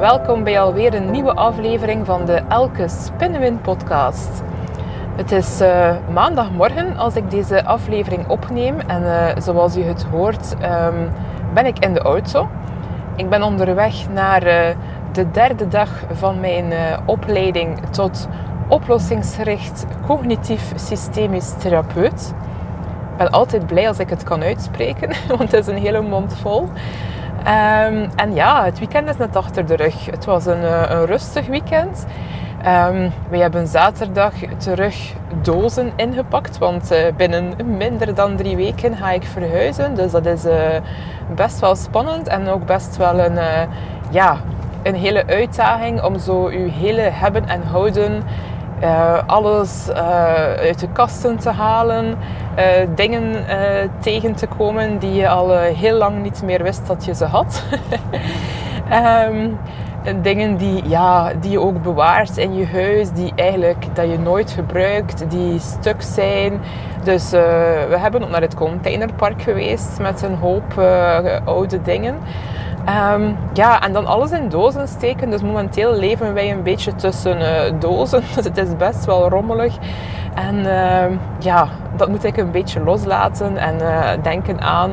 [0.00, 4.42] Welkom bij alweer een nieuwe aflevering van de Elke Spinnenwind podcast.
[5.16, 10.52] Het is uh, maandagmorgen als ik deze aflevering opneem en uh, zoals u het hoort
[10.52, 11.10] um,
[11.54, 12.48] ben ik in de auto.
[13.16, 14.76] Ik ben onderweg naar uh,
[15.12, 16.72] de derde dag van mijn
[17.06, 18.28] opleiding tot
[18.68, 22.34] oplossingsgericht cognitief systemisch therapeut.
[23.10, 25.08] Ik ben altijd blij als ik het kan uitspreken,
[25.38, 26.68] want het is een hele mond vol.
[27.38, 30.06] Um, en ja, het weekend is net achter de rug.
[30.06, 32.06] Het was een, een rustig weekend.
[32.66, 39.10] Um, we hebben zaterdag terug dozen ingepakt, want uh, binnen minder dan drie weken ga
[39.10, 39.94] ik verhuizen.
[39.94, 40.54] Dus dat is uh,
[41.34, 43.38] best wel spannend en ook best wel een,
[44.10, 44.36] ja,
[44.82, 48.22] een hele uitdaging om zo uw hele hebben en houden
[48.82, 49.96] uh, alles uh,
[50.54, 52.06] uit de kasten te halen,
[52.58, 53.44] uh, dingen
[54.00, 57.62] tegen te komen die je al heel lang niet meer wist dat je ze had.
[59.28, 59.58] um,
[60.22, 64.50] dingen die, ja, die je ook bewaart in je huis, die eigenlijk dat je nooit
[64.50, 66.60] gebruikt, die stuk zijn.
[67.02, 70.78] Dus we hebben ook naar het containerpark geweest met een hoop
[71.44, 72.14] oude dingen.
[72.88, 75.30] Um, ja, en dan alles in dozen steken.
[75.30, 78.22] Dus momenteel leven wij een beetje tussen uh, dozen.
[78.34, 79.76] Dus het is best wel rommelig.
[80.34, 81.04] En uh,
[81.38, 84.90] ja, dat moet ik een beetje loslaten en uh, denken aan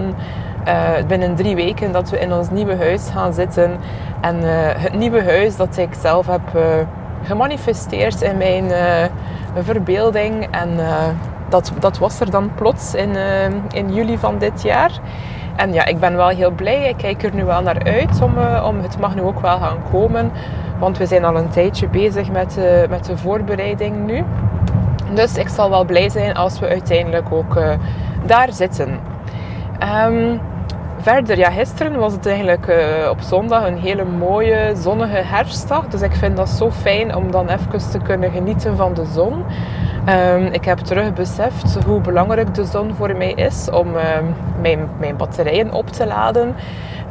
[0.67, 3.77] uh, binnen drie weken dat we in ons nieuwe huis gaan zitten.
[4.21, 4.35] En
[4.79, 6.59] het nieuwe huis dat ik zelf heb
[7.23, 8.71] gemanifesteerd in mijn
[9.59, 10.47] verbeelding.
[10.51, 10.69] En
[11.49, 13.15] dat, dat was er dan plots in,
[13.71, 14.91] in juli van dit jaar.
[15.55, 16.89] En ja, ik ben wel heel blij.
[16.89, 19.57] Ik kijk er nu wel naar uit om, uh, om het mag nu ook wel
[19.57, 20.31] gaan komen.
[20.79, 24.23] Want we zijn al een tijdje bezig met, uh, met de voorbereiding nu.
[25.13, 27.73] Dus ik zal wel blij zijn als we uiteindelijk ook uh,
[28.25, 28.99] daar zitten.
[30.05, 30.39] Um,
[30.97, 32.73] verder, ja, gisteren was het eigenlijk
[33.09, 35.87] op zondag een hele mooie zonnige herfstdag.
[35.87, 39.43] Dus ik vind dat zo fijn om dan even te kunnen genieten van de zon.
[40.09, 44.03] Um, ik heb terug beseft hoe belangrijk de zon voor mij is om uh,
[44.61, 46.55] mijn, mijn batterijen op te laden.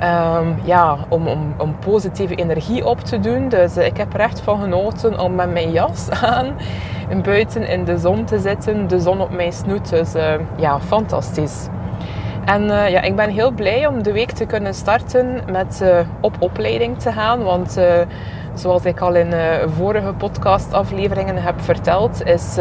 [0.02, 3.48] Um, ja, om, om, om, positieve energie op te doen.
[3.48, 6.56] Dus uh, ik heb er echt van genoten om met mijn jas aan
[7.22, 8.88] buiten in de zon te zitten.
[8.88, 9.90] De zon op mijn snoet.
[9.90, 11.66] Dus uh, ja, fantastisch.
[12.44, 15.84] En uh, ja, ik ben heel blij om de week te kunnen starten met
[16.20, 17.42] op opleiding te gaan.
[17.42, 17.78] Want
[18.54, 19.32] zoals ik al in
[19.76, 22.58] vorige podcastafleveringen heb verteld, is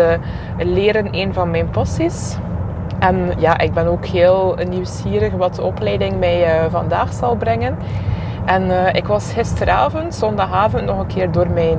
[0.58, 2.38] leren een van mijn passies.
[3.00, 7.78] En ja, ik ben ook heel nieuwsgierig wat de opleiding mij vandaag zal brengen.
[8.46, 11.78] En ik was gisteravond, zondagavond, nog een keer door mijn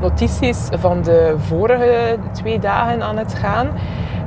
[0.00, 3.68] notities van de vorige twee dagen aan het gaan.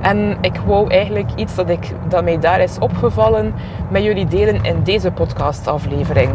[0.02, 3.54] En ik wou eigenlijk iets dat, ik, dat mij daar is opgevallen
[3.90, 6.30] met jullie delen in deze podcastaflevering.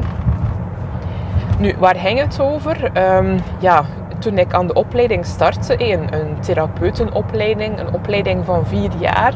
[1.62, 2.90] Nu, waar ging het over?
[3.16, 3.84] Um, ja,
[4.18, 9.34] toen ik aan de opleiding startte, een, een therapeutenopleiding, een opleiding van vier jaar,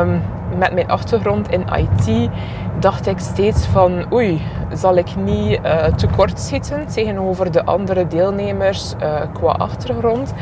[0.00, 0.22] um,
[0.58, 2.30] met mijn achtergrond in IT,
[2.78, 8.94] dacht ik steeds van oei, zal ik niet uh, tekort schieten tegenover de andere deelnemers
[9.02, 10.34] uh, qua achtergrond.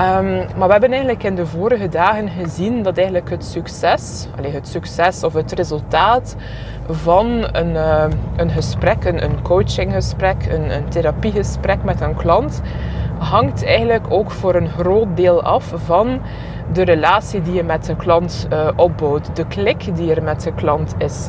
[0.00, 4.68] Um, maar we hebben eigenlijk in de vorige dagen gezien dat eigenlijk het succes, het
[4.68, 6.36] succes of het resultaat
[6.90, 8.04] van een, uh,
[8.36, 12.62] een gesprek, een, coachinggesprek, een, een therapiegesprek met een klant,
[13.18, 16.20] hangt eigenlijk ook voor een groot deel af van
[16.72, 20.52] de relatie die je met de klant uh, opbouwt, de klik die er met de
[20.54, 21.28] klant is.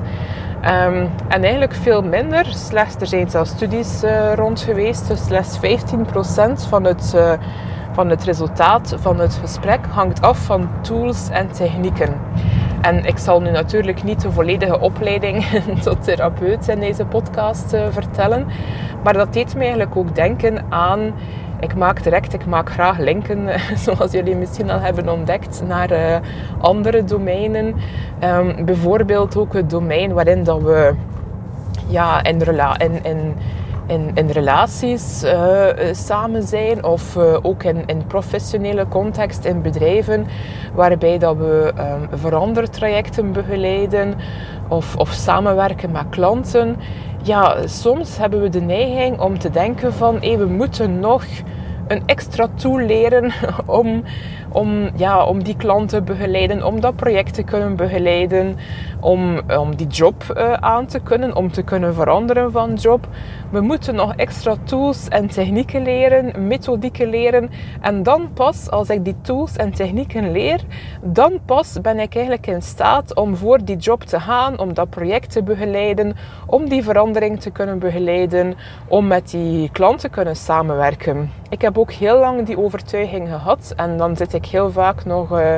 [0.61, 5.57] Um, en eigenlijk veel minder, slechts er zijn zelfs studies uh, rond geweest, dus slechts
[5.57, 5.61] 15%
[6.69, 7.31] van het uh,
[7.95, 12.13] van het resultaat van het gesprek hangt af van tools en technieken.
[12.81, 15.45] En ik zal nu natuurlijk niet de volledige opleiding
[15.83, 18.47] tot therapeut in deze podcast uh, vertellen.
[19.03, 21.13] Maar dat deed me eigenlijk ook denken aan
[21.59, 23.49] ik maak direct, ik maak graag linken,
[23.85, 26.15] zoals jullie misschien al hebben ontdekt, naar uh,
[26.59, 27.75] andere domeinen.
[28.23, 30.93] Um, bijvoorbeeld ook het domein waarin dat we
[31.87, 32.39] ja, in,
[32.77, 33.35] in, in,
[33.87, 40.27] in, in relaties uh, samen zijn of uh, ook in, in professionele context in bedrijven
[40.73, 44.13] waarbij dat we um, verandertrajecten begeleiden
[44.67, 46.77] of, of samenwerken met klanten.
[47.23, 51.23] Ja, soms hebben we de neiging om te denken van we moeten nog
[51.87, 53.31] een extra tool leren
[53.65, 54.03] om,
[54.55, 58.55] om, ja, om die klanten te begeleiden, om dat project te kunnen begeleiden,
[58.99, 63.07] om, om die job uh, aan te kunnen, om te kunnen veranderen van job.
[63.51, 67.49] We moeten nog extra tools en technieken leren, methodieken leren.
[67.81, 70.61] En dan pas, als ik die tools en technieken leer,
[71.01, 74.89] dan pas ben ik eigenlijk in staat om voor die job te gaan, om dat
[74.89, 76.15] project te begeleiden,
[76.45, 78.55] om die verandering te kunnen begeleiden,
[78.87, 81.31] om met die klant te kunnen samenwerken.
[81.49, 85.39] Ik heb ook heel lang die overtuiging gehad en dan zit ik heel vaak nog
[85.39, 85.55] uh,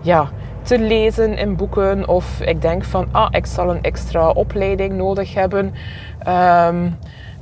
[0.00, 0.28] ja,
[0.62, 5.34] te lezen in boeken of ik denk van ah, ik zal een extra opleiding nodig
[5.34, 5.74] hebben.
[6.28, 6.98] Um,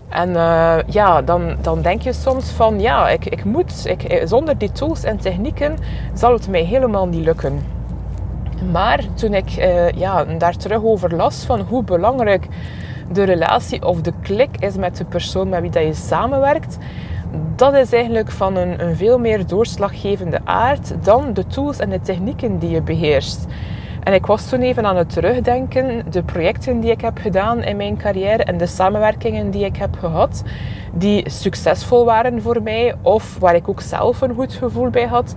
[0.09, 4.27] en uh, ja, dan, dan denk je soms van ja, ik, ik moet, ik, eh,
[4.27, 5.77] zonder die tools en technieken
[6.15, 7.63] zal het mij helemaal niet lukken.
[8.73, 9.49] Maar toen ik
[9.95, 12.47] ja, daar terug over las van hoe belangrijk
[13.13, 16.79] de relatie of de klik is met de persoon met wie dat je samenwerkt,
[17.57, 22.01] dat is eigenlijk van een, een veel meer doorslaggevende aard dan de tools en de
[22.01, 23.47] technieken die je beheerst.
[24.03, 27.77] En ik was toen even aan het terugdenken, de projecten die ik heb gedaan in
[27.77, 30.43] mijn carrière en de samenwerkingen die ik heb gehad,
[30.93, 35.35] die succesvol waren voor mij of waar ik ook zelf een goed gevoel bij had.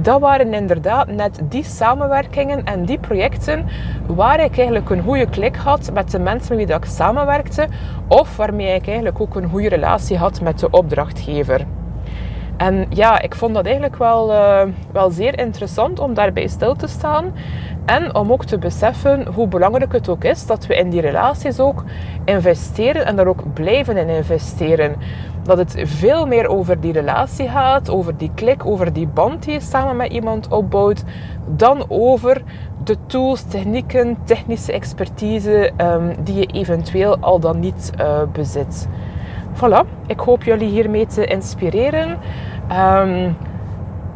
[0.00, 3.66] Dat waren inderdaad net die samenwerkingen en die projecten
[4.06, 7.68] waar ik eigenlijk een goede klik had met de mensen met wie ik samenwerkte
[8.08, 11.66] of waarmee ik eigenlijk ook een goede relatie had met de opdrachtgever.
[12.62, 14.62] En ja, ik vond dat eigenlijk wel, uh,
[14.92, 17.34] wel zeer interessant om daarbij stil te staan.
[17.84, 21.60] En om ook te beseffen hoe belangrijk het ook is dat we in die relaties
[21.60, 21.84] ook
[22.24, 24.94] investeren en daar ook blijven in investeren.
[25.42, 29.52] Dat het veel meer over die relatie gaat, over die klik, over die band die
[29.52, 31.04] je samen met iemand opbouwt,
[31.46, 32.42] dan over
[32.84, 38.88] de tools, technieken, technische expertise um, die je eventueel al dan niet uh, bezit.
[39.54, 42.18] Voilà, ik hoop jullie hiermee te inspireren.
[42.72, 43.36] Um,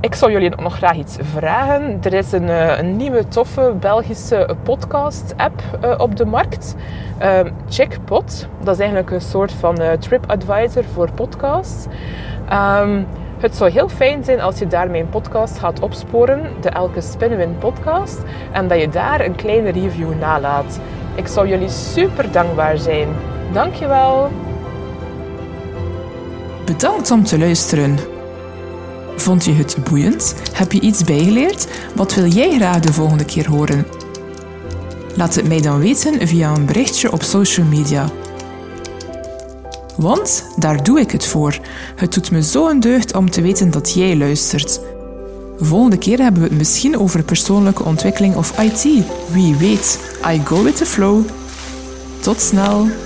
[0.00, 1.99] ik zou jullie nog graag iets vragen.
[2.03, 6.75] Er is een, eh, een nieuwe toffe Belgische podcast-app uh, op de markt.
[7.23, 8.49] Uh, Checkpot.
[8.62, 11.87] Dat is eigenlijk een soort van uh, TripAdvisor voor podcasts.
[12.53, 13.06] Um,
[13.38, 17.58] het zou heel fijn zijn als je daarmee een podcast gaat opsporen, de Elke Spinnenwind
[17.58, 18.19] podcast,
[18.53, 20.81] en dat je daar een kleine review nalaat.
[21.14, 23.08] Ik zou jullie super dankbaar zijn.
[23.53, 24.29] Dankjewel.
[26.64, 28.15] Bedankt om te luisteren.
[29.16, 30.34] Vond je het boeiend?
[30.52, 31.66] Heb je iets bijgeleerd?
[31.94, 33.86] Wat wil jij graag de volgende keer horen?
[35.14, 38.10] Laat het mij dan weten via een berichtje op social media.
[39.96, 41.58] Want daar doe ik het voor.
[41.96, 44.80] Het doet me zo een deugd om te weten dat jij luistert.
[45.58, 49.04] Volgende keer hebben we het misschien over persoonlijke ontwikkeling of IT.
[49.32, 51.24] Wie weet, I go with the flow.
[52.20, 53.06] Tot snel!